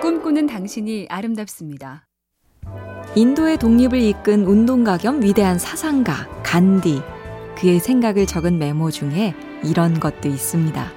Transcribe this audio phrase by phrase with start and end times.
[0.00, 2.06] 꿈꾸는 당신이 아름답습니다.
[3.14, 7.02] 인도의 독립을 이끈 운동가 겸 위대한 사상가 간디.
[7.58, 10.90] 그의 생각을 적은 메모 중에 이런 것도 있습니다.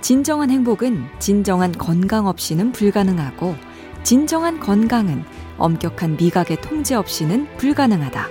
[0.00, 3.56] 진정한 행복은 진정한 건강 없이는 불가능하고
[4.04, 5.24] 진정한 건강은
[5.58, 8.28] 엄격한 미각의 통제 없이는 불가능하다.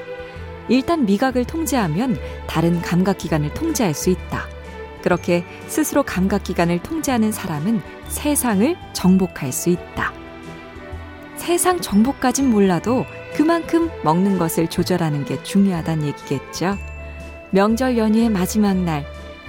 [0.69, 2.17] 일단 미각을 통제하면
[2.47, 4.60] 다른 감각기관을 통제할 수 있다.
[5.01, 10.13] 그렇게 스스로 감각기관을 통제하는 사람은 세상을 정복할 수 있다.
[11.35, 16.77] 세상 정복까진 몰라도 그만큼 먹는 것을 조절하는 게 중요하다는 얘기겠죠.
[17.51, 19.05] 명절 연휴의 마지막 날,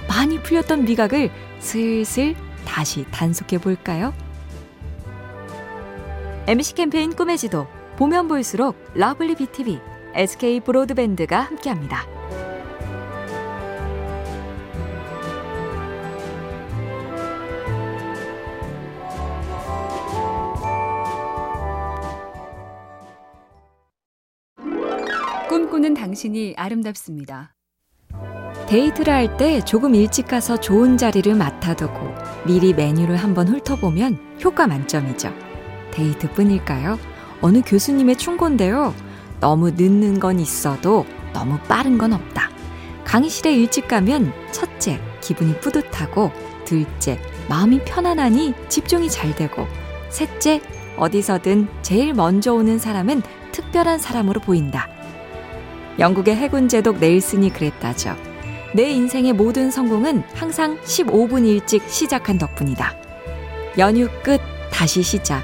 [0.07, 1.29] 많이 풀렸던 미각을
[1.59, 2.35] 슬슬
[2.65, 4.13] 다시 단속해 볼까요?
[6.47, 9.79] MBC 캠페인 꿈의 지도, 보면 볼수록 lovely BTV,
[10.15, 12.12] SK 브로드밴드가 함께합니다.
[25.73, 27.55] 꿈꾸는 당신이 아름답습니다.
[28.67, 32.13] 데이트를 할 때 조금 일찍 가서 좋은 자리를 맡아두고
[32.45, 35.33] 미리 메뉴를 한번 훑어보면 효과 만점이죠.
[35.91, 36.99] 데이트뿐일까요?
[37.41, 38.93] 어느 교수님의 충고인데요.
[39.39, 42.51] 너무 늦는 건 있어도 너무 빠른 건 없다.
[43.03, 46.31] 강의실에 일찍 가면 첫째, 기분이 뿌듯하고
[46.65, 49.65] 둘째, 마음이 편안하니 집중이 잘 되고
[50.11, 50.61] 셋째,
[50.97, 54.92] 어디서든 제일 먼저 오는 사람은 특별한 사람으로 보인다.
[55.99, 58.15] 영국의 해군 제독 넬슨이 그랬다죠.
[58.73, 62.95] 내 인생의 모든 성공은 항상 15분 일찍 시작한 덕분이다.
[63.77, 64.39] 연휴 끝
[64.71, 65.43] 다시 시작.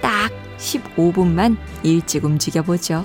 [0.00, 3.04] 딱 15분만 일찍 움직여보죠.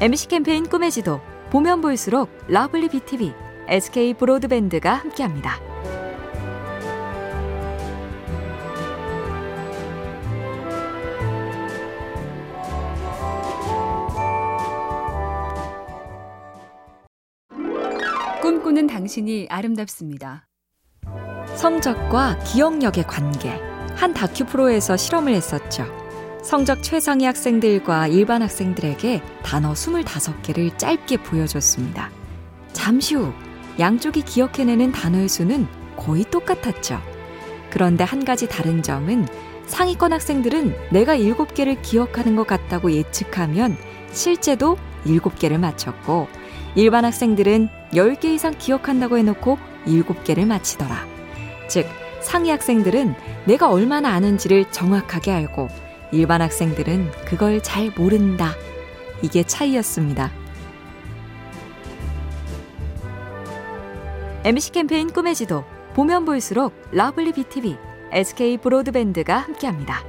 [0.00, 3.32] MBC 캠페인 꿈의 지도 보면 볼수록 lovely BTV,
[3.68, 5.71] SK 브로드밴드가 함께합니다.
[18.52, 20.46] 꿈꾸는 당신이 아름답습니다.
[21.56, 23.48] 성적과 기억력의 관계.
[23.94, 25.86] 한 다큐 프로에서 실험을 했었죠.
[26.42, 32.10] 성적 최상위 학생들과 일반 학생들에게 단어 25개를 짧게 보여줬습니다.
[32.74, 33.32] 잠시 후
[33.78, 37.00] 양쪽이 기억해내는 단어의 수는 거의 똑같았죠.
[37.70, 39.26] 그런데 한 가지 다른 점은
[39.64, 43.78] 상위권 학생들은 내가 7개를 기억하는 것 같다고 예측하면
[44.10, 44.76] 실제도
[45.06, 46.28] 7개를 맞췄고
[46.74, 51.06] 일반 학생들은 10개 이상 기억한다고 해놓고 7개를 맞히더라.
[51.68, 51.86] 즉,
[52.20, 53.14] 상위 학생들은
[53.46, 55.68] 내가 얼마나 아는지를 정확하게 알고
[56.12, 58.52] 일반 학생들은 그걸 잘 모른다.
[59.22, 60.30] 이게 차이였습니다.
[64.44, 65.64] MBC 캠페인 꿈의 지도
[65.94, 67.76] 보면 볼수록 lovely BTV,
[68.12, 70.02] SK 브로드밴드가 함께합니다.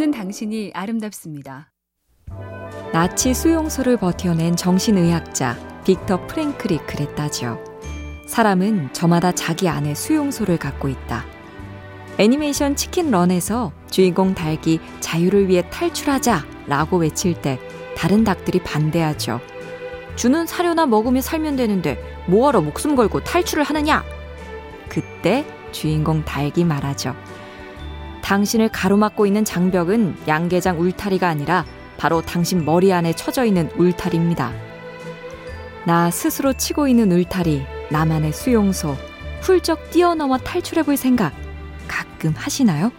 [0.00, 1.70] 꿈꾸는 당신이 아름답습니다.
[2.90, 7.62] 나치 수용소를 버텨낸 정신의학자 빅터 프랭클이 그랬다죠.
[8.26, 11.26] 사람은 저마다 자기 안에 수용소를 갖고 있다.
[12.18, 17.58] 애니메이션 치킨 런에서 주인공 닭이 자유를 위해 탈출하자 라고 외칠 때
[17.94, 19.38] 다른 닭들이 반대하죠.
[20.16, 24.02] 주는 사료나 먹으며 살면 되는데 뭐하러 목숨 걸고 탈출을 하느냐?
[24.88, 27.14] 그때 주인공 닭이 말하죠.
[28.30, 31.64] 당신을 가로막고 있는 장벽은 양계장 울타리가 아니라
[31.96, 34.52] 바로 당신 머리 안에 쳐져 있는 울타리입니다.
[35.84, 38.94] 나 스스로 치고 있는 울타리, 나만의 수용소,
[39.42, 41.32] 훌쩍 뛰어넘어 탈출해 볼 생각
[41.88, 42.92] 가끔 하시나요?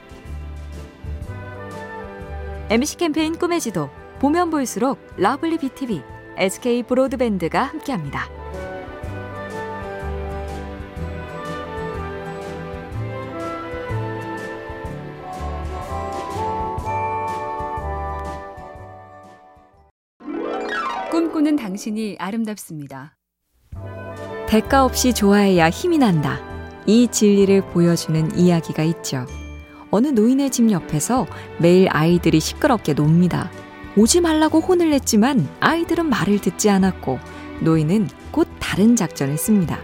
[2.70, 6.02] MBC 캠페인 꿈의 지도 보면 볼수록 lovely BTV,
[6.36, 8.41] SK 브로드밴드가 함께합니다.
[21.12, 23.18] 꿈꾸는 당신이 아름답습니다.
[24.48, 26.40] 대가 없이 좋아해야 힘이 난다.
[26.88, 29.26] 이 진리를 보여주는 이야기가 있죠.
[29.90, 31.28] 어느 노인의 집 옆에서
[31.60, 33.52] 매일 아이들이 시끄럽게 놉니다.
[33.98, 37.20] 오지 말라고 혼을 냈지만 아이들은 말을 듣지 않았고
[37.60, 39.82] 노인은 곧 다른 작전을 씁니다.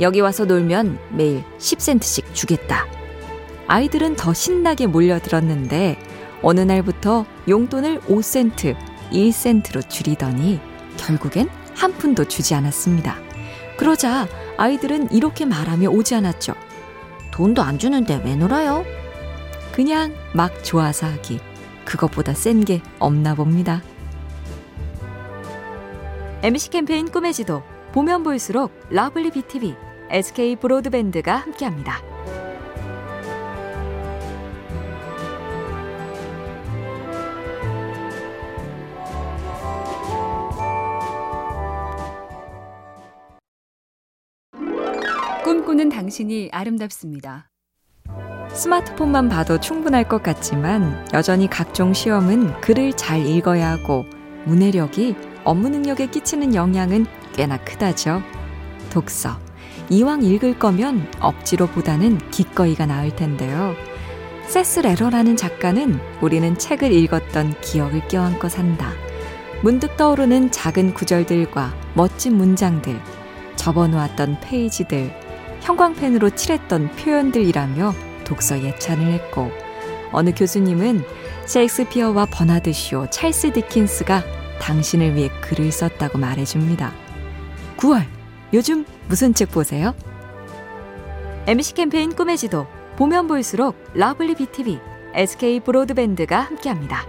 [0.00, 2.86] 여기 와서 놀면 매일 10센트씩 주겠다.
[3.66, 5.98] 아이들은 더 신나게 몰려들었는데
[6.42, 8.74] 어느 날부터 용돈을 5센트,
[9.10, 10.60] 1센트로 줄이더니
[10.96, 13.16] 결국엔 한 푼도 주지 않았습니다.
[13.76, 16.54] 그러자 아이들은 이렇게 말하며 오지 않았죠.
[17.32, 18.84] 돈도 안 주는데 왜 놀아요?
[19.72, 21.40] 그냥 막 좋아서 하기.
[21.84, 23.82] 그것보다 센 게 없나 봅니다.
[26.42, 27.62] MBC 캠페인 꿈의 지도
[27.92, 29.74] 보면 볼수록 lovely BTV,
[30.10, 32.09] SK 브로드밴드가 함께합니다.
[45.80, 47.48] 꿈꾸는 당신이 아름답습니다.
[48.50, 54.04] 스마트폰만 봐도 충분할 것 같지만 여전히 각종 시험은 글을 잘 읽어야 하고
[54.44, 58.22] 문해력이 업무 능력에 끼치는 영향은 꽤나 크다죠.
[58.90, 59.38] 독서.
[59.88, 63.74] 이왕 읽을 거면 억지로보다는 기꺼이가 나을 텐데요.
[64.48, 68.92] 세스 레러라는 작가는 우리는 책을 읽었던 기억을 껴안고 산다.
[69.62, 73.00] 문득 떠오르는 작은 구절들과 멋진 문장들,
[73.56, 75.29] 접어놓았던 페이지들,
[75.60, 79.50] 형광펜으로 칠했던 표현들이라며 독서 예찬을 했고,
[80.12, 81.02] 어느 교수님은
[81.46, 84.22] 셰익스피어와 버나드 쇼, 찰스 디킨스가
[84.60, 86.92] 당신을 위해 글을 썼다고 말해줍니다.
[87.76, 88.04] 9월,
[88.52, 89.94] 요즘 무슨 책 보세요?
[91.46, 92.66] MBC 캠페인 꿈의 지도,
[92.96, 94.78] 보면 볼수록 lovely BTV,
[95.14, 97.04] SK 브로드밴드가 함께합니다.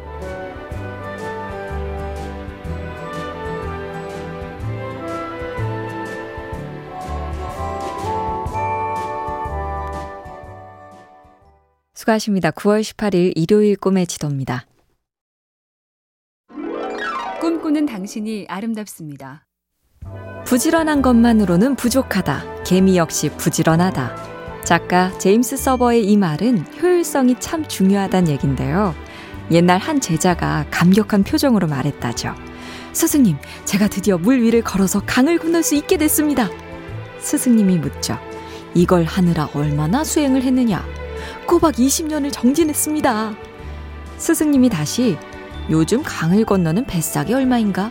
[12.01, 12.51] 수고하십니다.
[12.51, 14.65] 9월 18일 일요일 꿈의 지도입니다.
[17.39, 19.45] 꿈꾸는 당신이 아름답습니다.
[20.45, 22.63] 부지런한 것만으로는 부족하다.
[22.63, 24.63] 개미 역시 부지런하다.
[24.63, 28.95] 작가 제임스 서버의 이 말은 효율성이 참 중요하다는 얘긴데요.
[29.51, 32.33] 옛날 한 제자가 감격한 표정으로 말했다죠.
[32.93, 36.49] 스승님, 제가 드디어 물 위를 걸어서 강을 건널 수 있게 됐습니다.
[37.19, 38.17] 스승님이 묻죠.
[38.73, 41.00] 이걸 하느라 얼마나 수행을 했느냐?
[41.45, 43.33] 꼬박 20년을 정진했습니다.
[44.17, 45.17] 스승님이 다시
[45.69, 47.89] 요즘 강을 건너는 뱃삭이 얼마인가?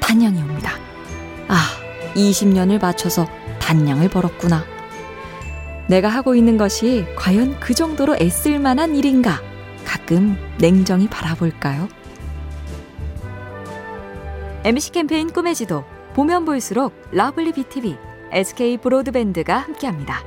[0.00, 0.72] 단양이 옵니다.
[1.48, 1.68] 아,
[2.14, 3.26] 20년을 바쳐서
[3.60, 4.64] 단양을 벌었구나.
[5.88, 9.40] 내가 하고 있는 것이 과연 그 정도로 애쓸 만한 일인가?
[9.84, 11.88] 가끔 냉정히 바라볼까요?
[14.64, 15.84] MC 캠페인 꿈의 지도
[16.14, 17.96] 보면 볼수록 러블리 BTV,
[18.30, 20.22] SK 브로드밴드가 함께합니다.